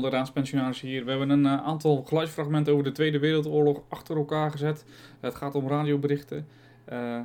[0.00, 1.04] Allemaal, de raadspensionaris hier.
[1.04, 4.84] We hebben een uh, aantal geluidsfragmenten over de Tweede Wereldoorlog achter elkaar gezet.
[5.20, 6.46] Het gaat om radioberichten.
[6.92, 7.20] Uh,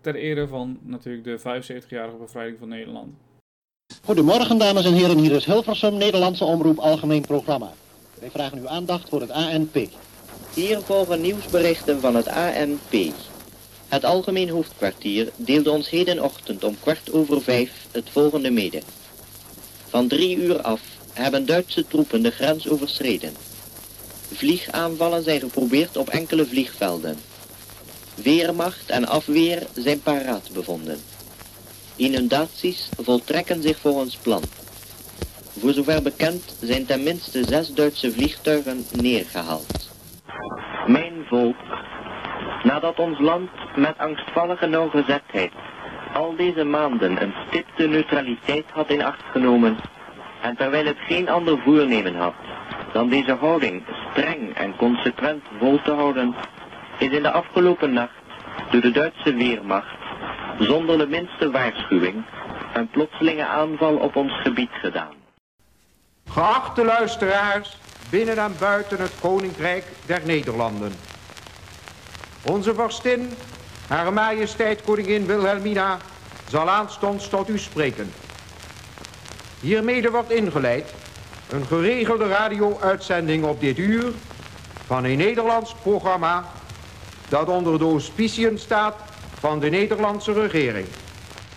[0.00, 3.14] ter ere van natuurlijk de 75-jarige bevrijding van Nederland.
[4.04, 7.72] Goedemorgen dames en heren, hier is Hilversum, Nederlandse Omroep Algemeen Programma.
[8.20, 9.74] Wij vragen uw aandacht voor het ANP.
[10.54, 13.14] Hier volgen nieuwsberichten van het ANP.
[13.88, 18.80] Het Algemeen Hoofdkwartier deelde ons hedenochtend om kwart over vijf het volgende mede.
[19.88, 23.32] Van drie uur af hebben Duitse troepen de grens overschreden.
[24.32, 27.16] Vliegaanvallen zijn geprobeerd op enkele vliegvelden.
[28.14, 30.98] Weermacht en afweer zijn paraat bevonden.
[31.96, 34.42] Inundaties voltrekken zich volgens plan.
[35.58, 39.90] Voor zover bekend zijn tenminste zes Duitse vliegtuigen neergehaald.
[40.86, 41.56] Mijn volk,
[42.62, 45.52] nadat ons land met angstvallige nauwgezetheid
[46.16, 49.76] al deze maanden een stipte neutraliteit had in acht genomen,
[50.42, 52.34] en terwijl het geen ander voornemen had
[52.92, 56.34] dan deze houding streng en consequent vol te houden,
[56.98, 58.12] is in de afgelopen nacht
[58.70, 59.96] door de Duitse Weermacht
[60.58, 62.24] zonder de minste waarschuwing
[62.74, 65.14] een plotselinge aanval op ons gebied gedaan.
[66.28, 67.76] Geachte luisteraars,
[68.10, 70.92] binnen en buiten het Koninkrijk der Nederlanden.
[72.44, 73.30] Onze vorstin,
[73.88, 75.98] Hare Majesteit Koningin Wilhelmina,
[76.48, 78.10] zal aanstonds tot u spreken.
[79.66, 80.94] Hiermede wordt ingeleid
[81.48, 84.12] een geregelde radio-uitzending op dit uur
[84.86, 86.44] van een Nederlands programma
[87.28, 88.94] dat onder de auspiciën staat
[89.38, 90.86] van de Nederlandse regering.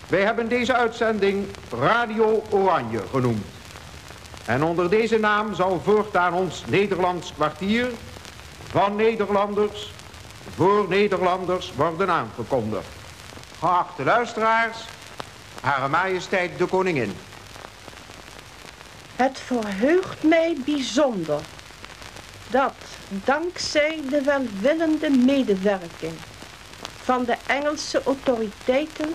[0.07, 1.45] Wij hebben deze uitzending
[1.79, 3.45] Radio Oranje genoemd.
[4.45, 7.87] En onder deze naam zal voortaan ons Nederlands kwartier
[8.69, 9.93] van Nederlanders
[10.55, 12.87] voor Nederlanders worden aangekondigd.
[13.59, 14.77] Geachte luisteraars,
[15.61, 17.13] Hare Majesteit de Koningin.
[19.19, 21.41] Het verheugt mij bijzonder
[22.49, 22.73] dat
[23.09, 26.13] dankzij de welwillende medewerking
[27.03, 29.13] van de Engelse autoriteiten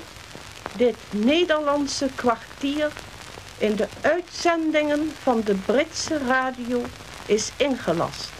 [0.76, 2.90] dit Nederlandse kwartier
[3.58, 6.82] in de uitzendingen van de Britse radio
[7.26, 8.30] is ingelast.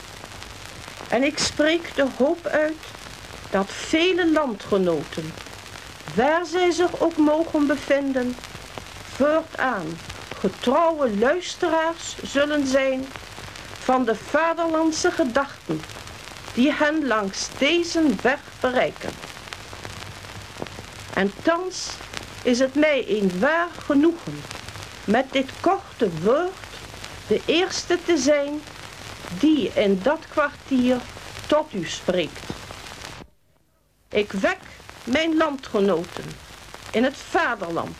[1.09, 2.83] En ik spreek de hoop uit
[3.51, 5.33] dat vele landgenoten,
[6.15, 8.37] waar zij zich ook mogen bevinden,
[9.15, 9.87] voortaan
[10.45, 13.07] getrouwe luisteraars zullen zijn
[13.79, 15.81] van de vaderlandse gedachten
[16.55, 19.11] die hen langs deze weg bereiken.
[21.15, 21.89] En thans
[22.43, 24.43] is het mij een waar genoegen
[25.05, 26.53] met dit korte woord
[27.27, 28.61] de eerste te zijn
[29.39, 30.97] die in dat kwartier
[31.47, 32.49] tot u spreekt.
[34.09, 34.61] Ik wek
[35.05, 36.25] mijn landgenoten
[36.91, 37.97] in het vaderland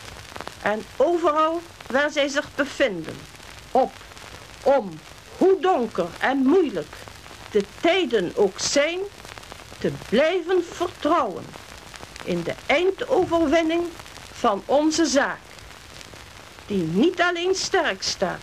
[0.63, 3.17] en overal waar zij zich bevinden
[3.71, 3.93] op
[4.63, 4.99] om,
[5.39, 6.95] hoe donker en moeilijk
[7.51, 8.99] de tijden ook zijn,
[9.79, 11.45] te blijven vertrouwen
[12.25, 13.83] in de eindoverwinning
[14.33, 15.39] van onze zaak,
[16.67, 18.43] die niet alleen sterk staat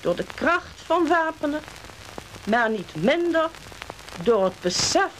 [0.00, 1.60] door de kracht van wapenen,
[2.46, 3.50] maar niet minder
[4.22, 5.10] door het besef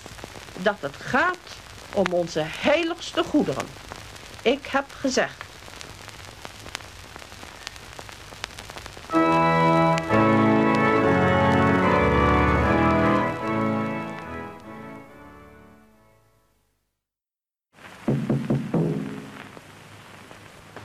[0.56, 1.36] dat het gaat
[1.92, 3.66] om onze heiligste goederen.
[4.42, 5.41] Ik heb gezegd.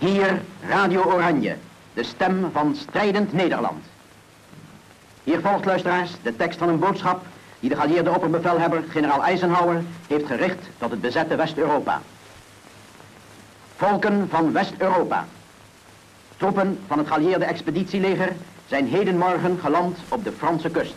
[0.07, 1.55] Hier Radio Oranje,
[1.93, 3.85] de stem van strijdend Nederland.
[5.23, 7.25] Hier volgt luisteraars de tekst van een boodschap
[7.59, 12.01] die de geallieerde opperbevelhebber generaal Eisenhower heeft gericht tot het bezette West-Europa.
[13.75, 15.25] Volken van West-Europa.
[16.37, 18.35] Troepen van het geallieerde expeditieleger
[18.67, 20.95] zijn hedenmorgen geland op de Franse kust.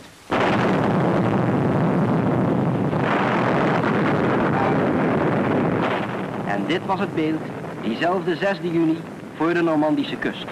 [6.45, 7.41] En dit was het beeld
[7.81, 8.97] diezelfde 6 juni
[9.37, 10.45] voor de Normandische kust.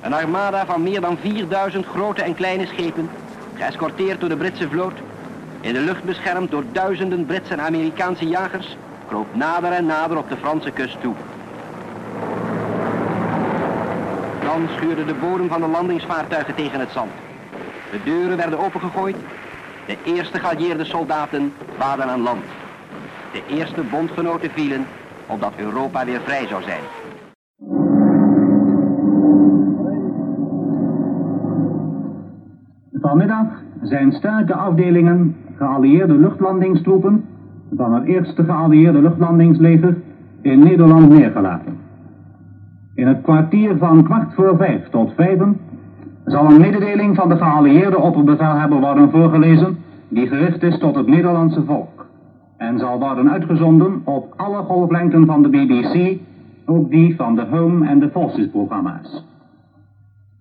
[0.00, 3.10] Een armada van meer dan 4000 grote en kleine schepen,
[3.54, 4.98] geëscorteerd door de Britse vloot,
[5.60, 8.76] in de lucht beschermd door duizenden Britse en Amerikaanse jagers,
[9.08, 11.14] kroop nader en nader op de Franse kust toe.
[14.42, 17.10] Dan schuurde de bodem van de landingsvaartuigen tegen het zand.
[17.90, 19.16] De deuren werden opengegooid.
[19.86, 22.44] De eerste geallieerde soldaten waden aan land.
[23.32, 24.86] De eerste bondgenoten vielen
[25.26, 26.82] opdat Europa weer vrij zou zijn.
[32.92, 33.46] Vanmiddag
[33.82, 37.24] zijn sterke afdelingen geallieerde luchtlandingstroepen
[37.76, 39.96] van het eerste geallieerde luchtlandingsleger
[40.42, 41.78] in Nederland neergelaten.
[42.94, 45.60] In het kwartier van kwart voor vijf tot vijven
[46.24, 49.76] zal een mededeling van de geallieerde opperbevelhebber worden voorgelezen
[50.08, 51.95] die gericht is tot het Nederlandse volk
[52.56, 56.18] en zal worden uitgezonden op alle golflengten van de BBC,
[56.66, 59.24] ook die van de Home en de Forces programma's.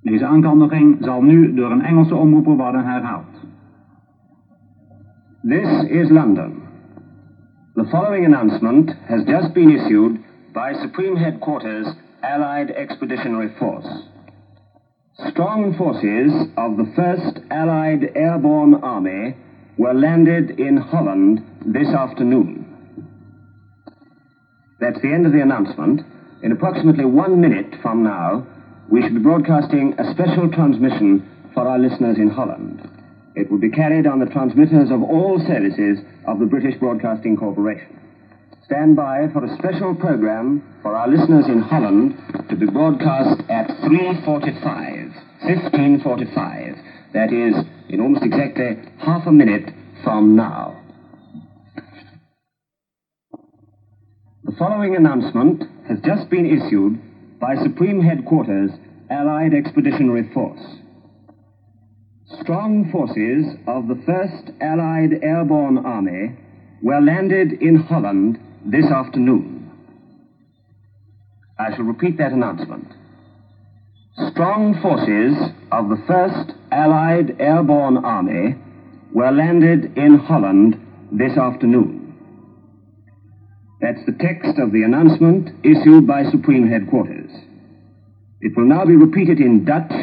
[0.02, 3.46] Deze aankondiging zal nu door een Engelse omroeper worden herhaald.
[5.48, 6.52] This is London.
[7.74, 10.20] The following announcement has just been issued
[10.54, 14.04] by Supreme Headquarters Allied Expeditionary Force.
[15.12, 19.36] Strong forces of the 1st Allied Airborne Army
[19.78, 22.66] were landed in Holland this afternoon.
[24.80, 26.02] That's the end of the announcement.
[26.44, 28.46] In approximately one minute from now,
[28.90, 31.24] we shall be broadcasting a special transmission
[31.54, 32.88] for our listeners in Holland.
[33.36, 38.00] It will be carried on the transmitters of all services of the British Broadcasting Corporation.
[38.66, 42.16] Stand by for a special program for our listeners in Holland
[42.50, 45.12] to be broadcast at 3.45,
[45.44, 47.14] 15.45.
[47.14, 47.56] That is,
[47.90, 49.74] in almost exactly half a minute
[50.04, 50.85] from now.
[54.56, 56.98] The following announcement has just been issued
[57.42, 58.72] by Supreme Headquarters
[59.10, 60.62] Allied Expeditionary Force.
[62.42, 66.38] Strong forces of the 1st Allied Airborne Army
[66.82, 69.70] were landed in Holland this afternoon.
[71.60, 72.88] I shall repeat that announcement.
[74.32, 75.36] Strong forces
[75.74, 78.56] of the 1st Allied Airborne Army
[79.14, 80.80] were landed in Holland
[81.12, 82.05] this afternoon.
[83.86, 87.30] That's the text of the announcement issued by Supreme Headquarters.
[88.42, 89.94] It will now be repeated in Dutch,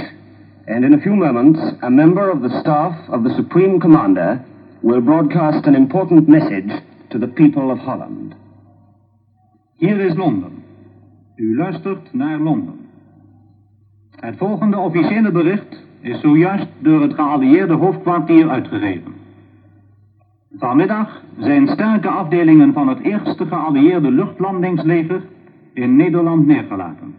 [0.68, 4.44] and in a few moments, a member of the staff of the Supreme Commander
[4.82, 6.70] will broadcast an important message
[7.10, 8.36] to the people of Holland.
[9.78, 10.62] Hier is Londen.
[11.36, 12.86] U luistert naar Londen.
[14.10, 19.21] Het volgende officiële bericht is zojuist door het geallieerde hoofdkwartier uitgegeven.
[20.58, 25.22] Vanmiddag zijn sterke afdelingen van het eerste geallieerde luchtlandingsleger
[25.72, 27.14] in Nederland neergelaten.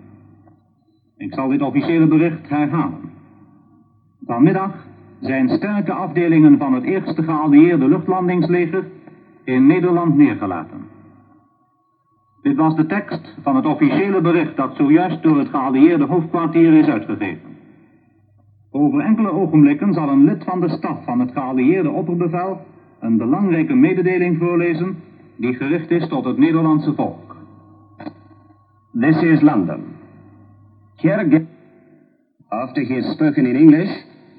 [1.18, 3.12] Ik zal dit officiële bericht herhalen.
[4.26, 4.72] Vanmiddag
[5.20, 8.88] zijn sterke afdelingen van het eerste geallieerde luchtlandingsleger
[9.44, 10.82] in Nederland neergelaten.
[12.42, 16.88] Dit was de tekst van het officiële bericht dat zojuist door het geallieerde hoofdkwartier is
[16.88, 17.52] uitgegeven.
[18.72, 22.60] Over enkele ogenblikken zal een lid van de staf van het geallieerde opperbevel
[23.04, 24.96] een belangrijke mededeling voorlezen
[25.36, 27.36] die gericht is tot het Nederlandse volk.
[29.00, 29.82] This is London.
[30.96, 31.46] Here
[32.48, 33.90] after he has spoken in English,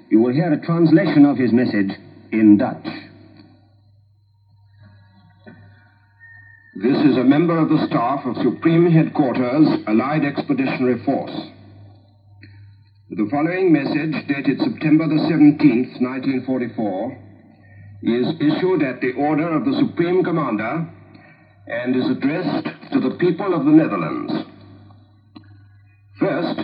[0.09, 2.89] you will hear a translation of his message in Dutch.
[6.81, 11.51] This is a member of the staff of Supreme Headquarters, Allied Expeditionary Force.
[13.11, 17.34] The following message, dated September the 17th, 1944,
[18.05, 20.87] is issued at the order of the Supreme Commander
[21.67, 24.33] and is addressed to the people of the Netherlands.
[26.21, 26.61] First,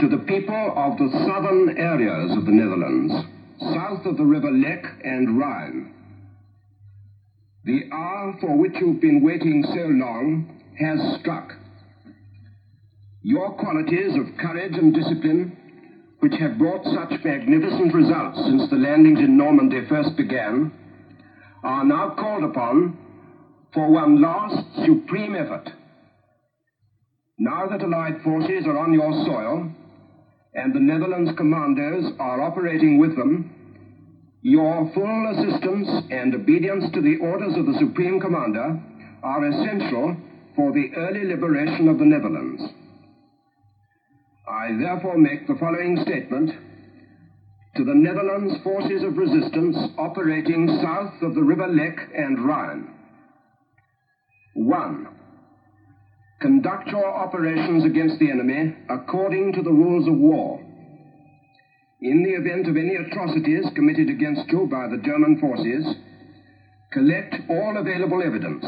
[0.00, 3.12] to the people of the southern areas of the Netherlands,
[3.74, 5.94] south of the river Lek and Rhine.
[7.64, 11.52] The hour for which you've been waiting so long has struck.
[13.22, 15.56] Your qualities of courage and discipline,
[16.20, 20.72] which have brought such magnificent results since the landings in Normandy first began,
[21.62, 22.96] are now called upon
[23.72, 25.70] for one last supreme effort.
[27.38, 29.70] Now that Allied forces are on your soil,
[30.54, 33.54] and the Netherlands commandos are operating with them,
[34.42, 38.80] your full assistance and obedience to the orders of the Supreme Commander
[39.22, 40.16] are essential
[40.56, 42.62] for the early liberation of the Netherlands.
[44.48, 46.50] I therefore make the following statement
[47.76, 52.88] to the Netherlands forces of resistance operating south of the River Lek and Rhine.
[54.54, 55.06] 1.
[56.40, 60.64] Conduct your operations against the enemy according to the rules of war.
[62.00, 65.94] In the event of any atrocities committed against you by the German forces,
[66.90, 68.64] collect all available evidence,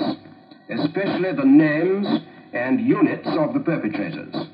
[0.68, 2.06] especially the names
[2.52, 4.49] and units of the perpetrators,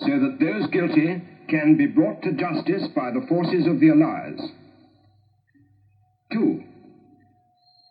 [0.00, 4.38] so that those guilty can be brought to justice by the forces of the Allies.
[6.32, 6.62] 2.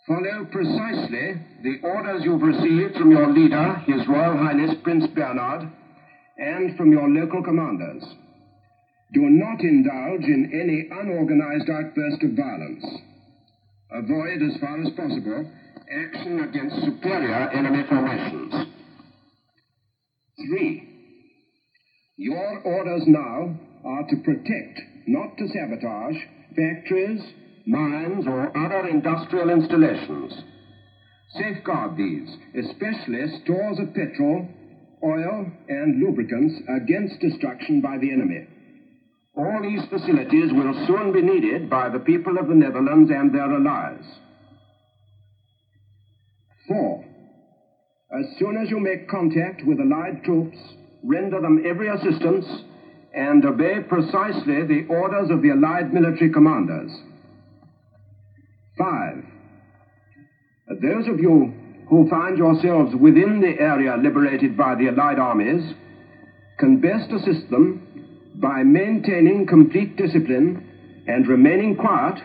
[0.07, 5.67] Follow precisely the orders you've received from your leader, His Royal Highness Prince Bernard,
[6.37, 8.03] and from your local commanders.
[9.13, 12.85] Do not indulge in any unorganized outburst of violence.
[13.91, 15.51] Avoid as far as possible
[15.89, 18.53] action against superior enemy formations.
[20.49, 20.86] 3.
[22.17, 23.55] Your orders now
[23.85, 26.17] are to protect, not to sabotage,
[26.55, 27.21] factories,
[27.67, 30.33] mines, or other industrial installations.
[31.35, 34.47] Safeguard these, especially stores of petrol,
[35.03, 38.47] oil, and lubricants against destruction by the enemy.
[39.35, 43.53] All these facilities will soon be needed by the people of the Netherlands and their
[43.53, 44.03] allies.
[46.67, 47.05] Four,
[48.11, 50.57] as soon as you make contact with Allied troops,
[51.07, 52.45] render them every assistance
[53.13, 56.91] and obey precisely the orders of the Allied military commanders.
[58.77, 59.23] Five,
[60.81, 61.53] those of you
[61.89, 65.73] who find yourselves within the area liberated by the Allied armies
[66.59, 67.81] can best assist them
[68.41, 70.61] by maintaining complete discipline
[71.07, 72.19] and remaining quiet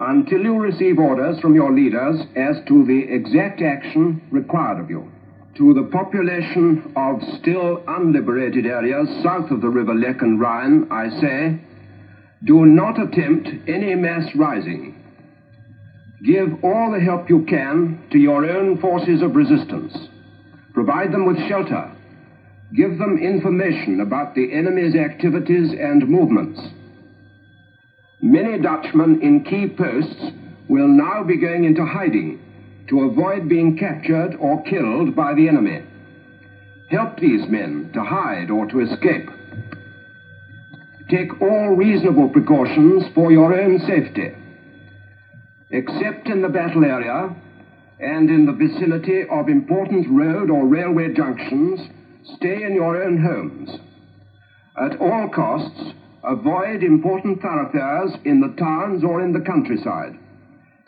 [0.00, 5.08] until you receive orders from your leaders as to the exact action required of you.
[5.56, 11.08] To the population of still unliberated areas south of the river Lech and Rhine, I
[11.18, 11.58] say,
[12.44, 15.02] do not attempt any mass rising.
[16.26, 19.96] Give all the help you can to your own forces of resistance.
[20.74, 21.90] Provide them with shelter.
[22.74, 26.60] Give them information about the enemy's activities and movements.
[28.20, 30.32] Many Dutchmen in key posts
[30.68, 32.45] will now be going into hiding
[32.88, 35.82] to avoid being captured or killed by the enemy.
[36.90, 39.28] Help these men to hide or to escape.
[41.10, 44.32] Take all reasonable precautions for your own safety.
[45.70, 47.34] Except in the battle area
[47.98, 51.80] and in the vicinity of important road or railway junctions,
[52.36, 53.70] stay in your own homes.
[54.78, 60.18] At all costs, avoid important thoroughfares in the towns or in the countryside,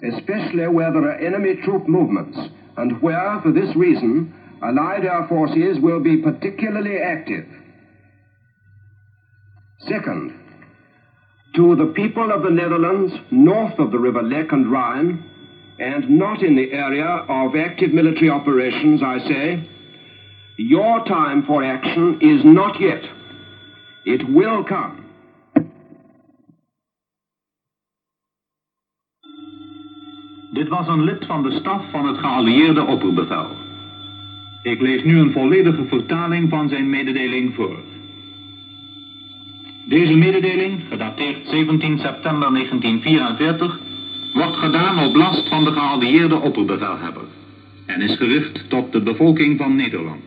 [0.02, 2.38] especially where there are enemy troop movements
[2.76, 7.46] and where, for this reason, Allied air forces will be particularly active.
[9.80, 10.34] Second,
[11.54, 15.24] to the people of the Netherlands north of the river Lech and Rhine,
[15.78, 19.70] and not in the area of active military operations, I say,
[20.56, 23.02] your time for action is not yet.
[24.04, 24.97] It will come.
[30.50, 33.46] Dit was een lid van de staf van het geallieerde opperbevel.
[34.62, 37.78] Ik lees nu een volledige vertaling van zijn mededeling voor.
[39.88, 43.80] Deze mededeling, gedateerd 17 september 1944,
[44.32, 47.24] wordt gedaan op last van de geallieerde opperbevelhebber
[47.86, 50.22] en is gericht tot de bevolking van Nederland.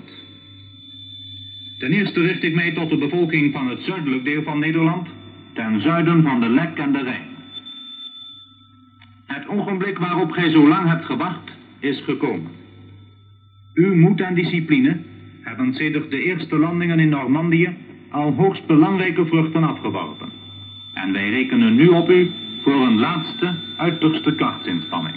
[1.77, 5.07] Ten eerste richt ik mij tot de bevolking van het zuidelijk deel van Nederland,
[5.53, 7.30] ten zuiden van de Lek en de Rijn.
[9.51, 12.51] Ogenblik waarop gij zo lang hebt gewacht, is gekomen.
[13.73, 14.97] Uw moed en discipline
[15.41, 17.75] hebben sedert de eerste landingen in Normandië
[18.09, 20.29] al hoogst belangrijke vruchten afgeworpen.
[20.93, 22.29] En wij rekenen nu op u
[22.63, 25.15] voor een laatste, uiterste krachtsinspanning.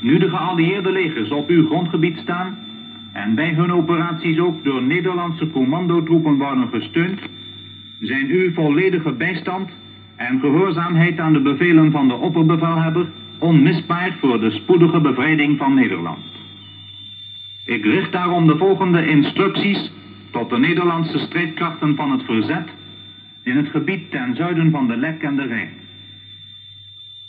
[0.00, 2.58] Nu de geallieerde legers op uw grondgebied staan
[3.12, 7.20] en bij hun operaties ook door Nederlandse commandotroepen worden gesteund,
[8.00, 9.70] zijn uw volledige bijstand
[10.16, 13.06] en gehoorzaamheid aan de bevelen van de opperbevelhebber
[13.38, 16.24] onmisbaar voor de spoedige bevrijding van Nederland.
[17.64, 19.90] Ik richt daarom de volgende instructies
[20.30, 22.68] tot de Nederlandse strijdkrachten van het verzet
[23.42, 25.70] in het gebied ten zuiden van de Lek en de Rijn.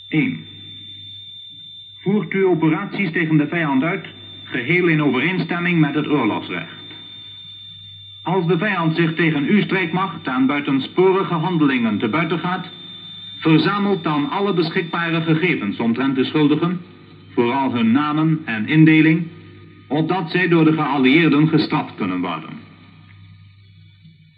[0.08, 0.44] 1.
[2.00, 4.06] Voert u operaties tegen de vijand uit,
[4.44, 6.77] geheel in overeenstemming met het oorlogsrecht.
[8.28, 12.66] Als de vijand zich tegen uw strijdmacht aan buitensporige handelingen te buiten gaat,
[13.38, 16.80] verzamelt dan alle beschikbare gegevens omtrent de schuldigen,
[17.34, 19.26] vooral hun namen en indeling,
[19.86, 22.50] opdat zij door de geallieerden gestraft kunnen worden.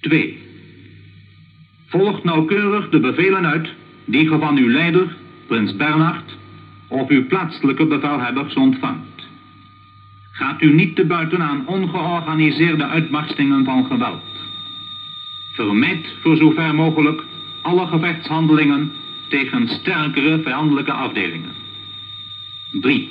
[0.00, 0.38] 2.
[1.87, 3.68] Volgt nauwkeurig de bevelen uit
[4.04, 5.16] die ge van uw leider,
[5.47, 6.37] prins Bernhard,
[6.88, 9.28] of uw plaatselijke bevelhebbers ontvangt.
[10.40, 14.23] Gaat u niet te buiten aan ongeorganiseerde uitbarstingen van geweld.
[15.52, 17.23] Vermijd voor zover mogelijk
[17.62, 18.92] alle gevechtshandelingen
[19.28, 21.50] tegen sterkere vijandelijke afdelingen.
[22.80, 23.09] 3.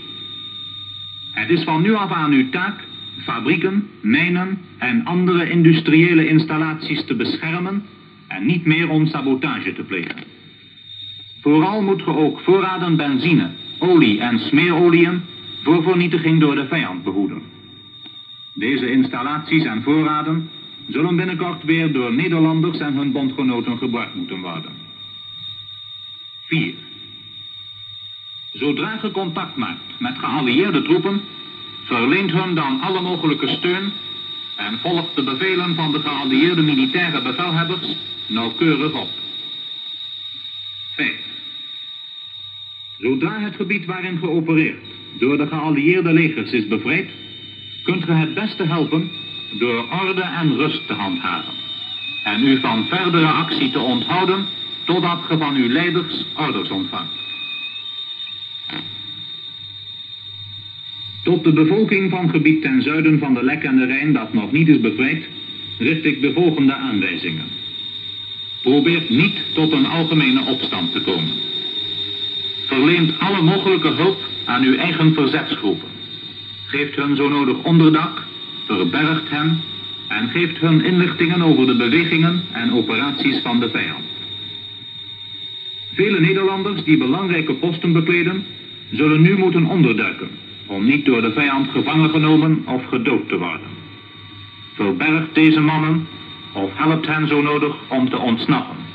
[1.32, 2.84] Het is van nu af aan uw taak
[3.24, 7.84] fabrieken, mijnen en andere industriële installaties te beschermen
[8.28, 10.24] en niet meer om sabotage te plegen.
[11.42, 15.22] Vooral moet ge ook voorraden benzine, olie en smeerolieën
[15.64, 17.42] voor vernietiging door de vijand behoeden.
[18.54, 20.50] Deze installaties en voorraden
[20.88, 24.72] zullen binnenkort weer door Nederlanders en hun bondgenoten gebruikt moeten worden.
[26.46, 26.74] 4.
[28.54, 31.22] Zodra ge contact maakt met geallieerde troepen,
[31.84, 33.92] verleent hun dan alle mogelijke steun
[34.56, 37.96] en volgt de bevelen van de geallieerde militaire bevelhebbers
[38.28, 39.10] nauwkeurig op.
[40.96, 41.14] 5.
[43.00, 47.10] Zodra het gebied waarin geopereerd door de geallieerde legers is bevrijd,
[47.84, 49.12] kunt ge het beste helpen
[49.52, 51.54] door orde en rust te handhaven
[52.24, 54.46] en u van verdere actie te onthouden
[54.84, 57.18] totdat ge van uw leiders orders ontvangt.
[61.24, 64.52] Tot de bevolking van gebied ten zuiden van de Lek en de Rijn dat nog
[64.52, 65.28] niet is bevrijd,
[65.78, 67.48] richt ik de volgende aanwijzingen.
[68.62, 71.34] Probeert niet tot een algemene opstand te komen.
[72.70, 75.88] Verleent alle mogelijke hulp aan uw eigen verzetsgroepen.
[76.66, 78.24] Geeft hun zo nodig onderdak,
[78.66, 79.62] verbergt hen
[80.08, 84.04] en geeft hun inlichtingen over de bewegingen en operaties van de vijand.
[85.94, 88.46] Vele Nederlanders die belangrijke posten bekleden,
[88.92, 90.30] zullen nu moeten onderduiken
[90.68, 93.68] om niet door de vijand gevangen genomen of gedood te worden.
[94.74, 96.08] Verbergt deze mannen
[96.54, 98.89] of helpt hen zo nodig om te ontsnappen.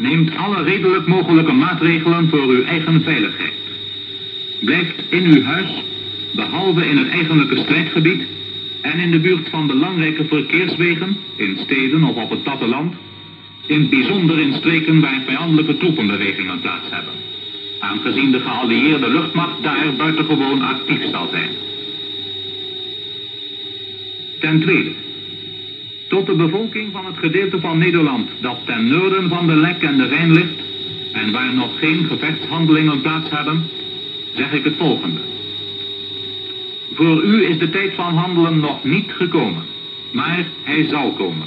[0.00, 3.52] Neemt alle redelijk mogelijke maatregelen voor uw eigen veiligheid.
[4.60, 5.82] Blijft in uw huis,
[6.34, 8.22] behalve in het eigenlijke strijdgebied
[8.80, 12.94] en in de buurt van belangrijke verkeerswegen, in steden of op het platteland,
[13.66, 17.14] in het bijzonder in streken waar vijandelijke troepenbewegingen plaats hebben
[17.80, 21.50] aangezien de geallieerde luchtmacht daar buitengewoon actief zal zijn.
[24.40, 24.90] Ten tweede,
[26.10, 29.96] tot de bevolking van het gedeelte van Nederland dat ten noorden van de Lek en
[29.96, 30.60] de Rijn ligt
[31.12, 33.66] en waar nog geen gevechtshandelingen plaats hebben,
[34.34, 35.20] zeg ik het volgende.
[36.94, 39.62] Voor u is de tijd van handelen nog niet gekomen,
[40.12, 41.46] maar hij zal komen.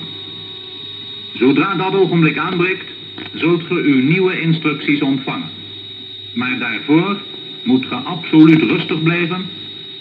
[1.33, 2.87] Zodra dat ogenblik aanbreekt,
[3.33, 5.49] zult ge uw nieuwe instructies ontvangen.
[6.33, 7.17] Maar daarvoor
[7.63, 9.45] moet ge absoluut rustig blijven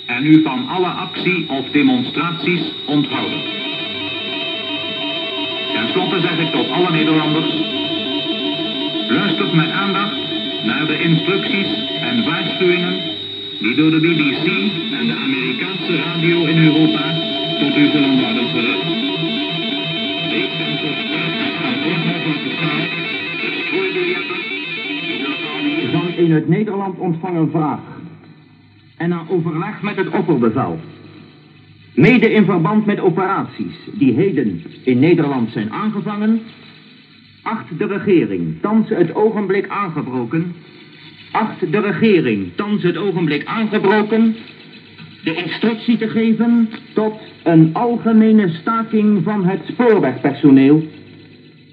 [0.07, 3.62] en u van alle actie of demonstraties onthouden.
[5.83, 7.55] Ten slotte zeg ik tot alle Nederlanders,
[9.09, 10.17] luistert met aandacht
[10.65, 11.67] naar de instructies
[12.01, 13.01] en waarschuwingen
[13.61, 14.47] die door de BBC
[14.99, 17.15] en de Amerikaanse radio in Europa
[17.59, 18.85] tot u zullen worden gericht.
[20.31, 20.79] Wees en
[25.93, 27.81] van een uit Nederland ontvangen vraag?
[28.97, 30.79] En na overleg met het opperbevel,
[31.95, 36.41] mede in verband met operaties die heden in Nederland zijn aangevangen,
[37.43, 40.55] acht de regering thans het ogenblik aangebroken,
[41.33, 44.37] acht de regering thans het ogenblik aangebroken,
[45.25, 50.83] de instructie te geven tot een algemene staking van het spoorwegpersoneel,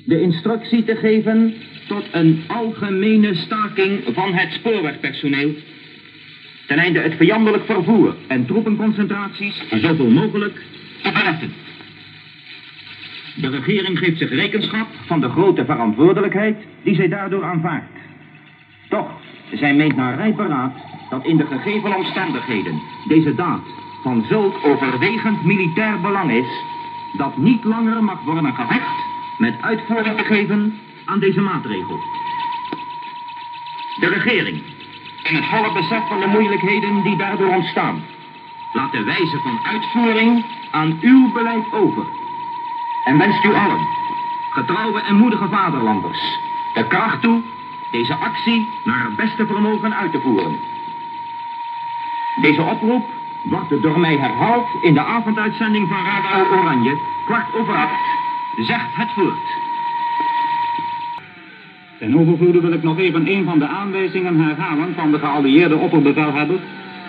[0.05, 1.53] de instructie te geven
[1.87, 5.55] tot een algemene staking van het spoorwegpersoneel.
[6.69, 10.61] Ten einde het vijandelijk vervoer en troepenconcentraties zoveel mogelijk
[11.01, 11.53] te berechten.
[13.35, 17.85] De regering geeft zich rekenschap van de grote verantwoordelijkheid die zij daardoor aanvaardt.
[18.89, 19.11] Toch,
[19.53, 20.73] zij meent naar rijp beraad
[21.09, 23.63] dat in de gegeven omstandigheden deze daad
[24.03, 26.63] van zulk overwegend militair belang is,
[27.17, 29.03] dat niet langer mag worden gevecht
[29.37, 31.99] met uitvoering te geven aan deze maatregel.
[33.99, 34.61] De regering,
[35.23, 38.03] in het volle besef van de moeilijkheden die daardoor ontstaan,
[38.73, 42.05] laat de wijze van uitvoering aan uw beleid over.
[43.05, 43.87] En wenst u allen,
[44.49, 46.39] getrouwe en moedige vaderlanders,
[46.73, 47.41] de kracht toe
[47.91, 50.59] deze actie naar het beste vermogen uit te voeren.
[52.41, 53.05] Deze oproep
[53.43, 57.99] wordt door mij herhaald in de avonduitzending van Radio Oranje, kwart over acht,
[58.57, 59.68] zegt het voort.
[61.99, 66.59] Ten overvloede wil ik nog even een van de aanwijzingen herhalen van de geallieerde opperbevelhebber.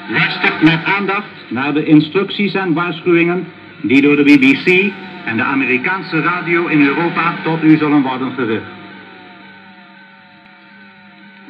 [0.08, 3.46] Luistert met aandacht naar de instructies en waarschuwingen
[3.82, 4.92] die door de BBC
[5.24, 8.64] en de Amerikaanse radio in Europa tot u zullen worden gericht.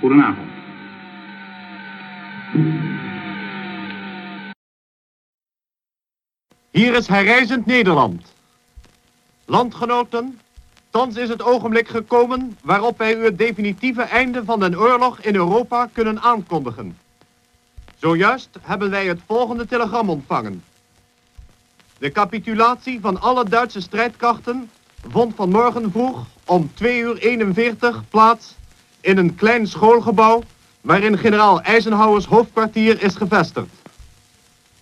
[0.00, 0.48] Goedenavond.
[6.70, 8.34] Hier is herreizend Nederland.
[9.46, 10.38] Landgenoten,
[10.90, 15.34] thans is het ogenblik gekomen waarop wij u het definitieve einde van de oorlog in
[15.34, 16.98] Europa kunnen aankondigen.
[17.98, 20.64] Zojuist hebben wij het volgende telegram ontvangen.
[21.98, 24.70] De capitulatie van alle Duitse strijdkrachten
[25.08, 28.54] vond vanmorgen vroeg om 2 uur 41 plaats
[29.00, 30.42] in een klein schoolgebouw
[30.80, 33.68] waarin generaal Eisenhowers hoofdkwartier is gevestigd.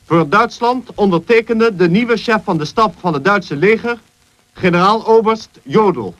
[0.05, 3.99] Voor Duitsland ondertekende de nieuwe chef van de staf van het Duitse leger,
[4.59, 6.13] generaal-oberst Jodl.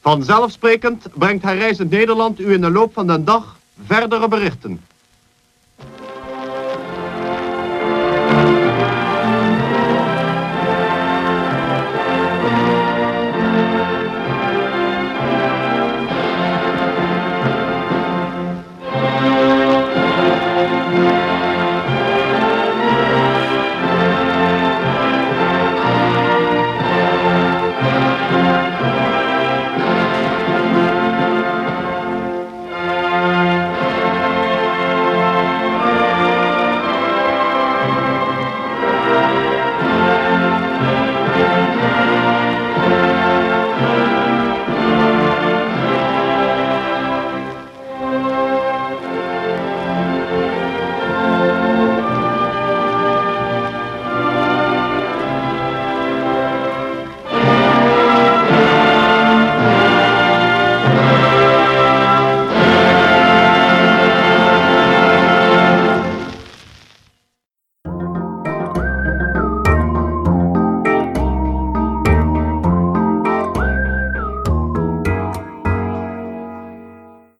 [0.00, 3.56] Vanzelfsprekend brengt hij reizend Nederland u in de loop van de dag
[3.86, 4.80] verdere berichten.